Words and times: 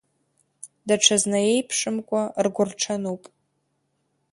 Даҽазны 0.87 1.39
еиԥшымкәа 1.51 2.21
ргәырҽануп. 2.45 3.23